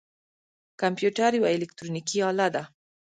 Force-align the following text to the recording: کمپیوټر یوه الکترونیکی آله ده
کمپیوټر 0.81 1.31
یوه 1.39 1.49
الکترونیکی 1.55 2.17
آله 2.29 2.47
ده 2.55 2.63